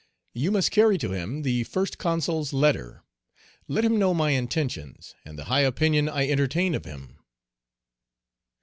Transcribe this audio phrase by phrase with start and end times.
[0.33, 3.03] You must carry to him the First Consul's letter;
[3.67, 7.19] let him know my intentions, and the high opinion I entertain of him."